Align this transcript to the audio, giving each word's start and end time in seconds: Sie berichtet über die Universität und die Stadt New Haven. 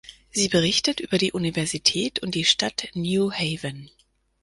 Sie 0.31 0.47
berichtet 0.49 0.99
über 0.99 1.19
die 1.19 1.31
Universität 1.31 2.23
und 2.23 2.33
die 2.33 2.43
Stadt 2.43 2.89
New 2.95 3.31
Haven. 3.31 3.91